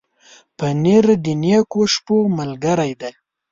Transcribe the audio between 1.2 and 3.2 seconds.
د نېکو شپو ملګری دی.